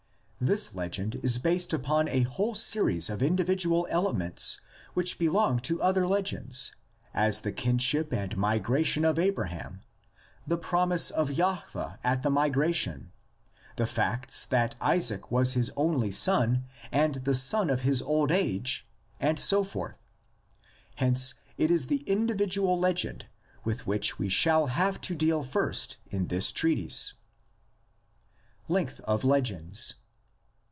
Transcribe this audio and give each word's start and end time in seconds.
this 0.43 0.73
legend 0.73 1.19
is 1.21 1.37
based 1.37 1.71
upon 1.71 2.07
a 2.09 2.21
whole 2.23 2.55
series 2.55 3.11
of 3.11 3.21
individual 3.21 3.85
elements 3.91 4.59
which 4.95 5.19
belong 5.19 5.59
to 5.59 5.79
other 5.83 6.07
legends, 6.07 6.73
as 7.13 7.41
the 7.41 7.51
kinship 7.51 8.11
and 8.11 8.35
migration 8.35 9.05
of 9.05 9.19
Abraham, 9.19 9.81
the 10.47 10.57
promise 10.57 11.11
of 11.11 11.29
Jahveh 11.29 11.99
at 12.03 12.23
the 12.23 12.31
migration, 12.31 13.11
the 13.75 13.85
facts 13.85 14.47
that 14.47 14.75
Isaac 14.81 15.29
was 15.29 15.53
his 15.53 15.69
only 15.77 16.09
son 16.09 16.63
and 16.91 17.13
the 17.17 17.35
son 17.35 17.69
of 17.69 17.81
his 17.81 18.01
old 18.01 18.31
age, 18.31 18.87
and 19.19 19.37
so 19.37 19.63
forth. 19.63 19.99
Hence 20.95 21.35
it 21.59 21.69
is 21.69 21.85
the 21.85 22.01
individual 22.07 22.79
legend 22.79 23.27
with 23.63 23.85
which 23.85 24.17
we 24.17 24.27
shall 24.27 24.65
have 24.73 24.99
to 25.01 25.13
deal 25.13 25.43
first 25.43 25.99
in 26.09 26.29
this 26.29 26.51
treatise. 26.51 27.13
LENGTH 28.67 29.01
OF 29.01 29.23
LEGENDS. 29.23 29.93